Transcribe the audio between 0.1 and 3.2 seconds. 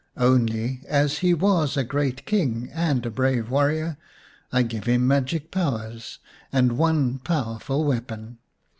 Only, as he was a great King and a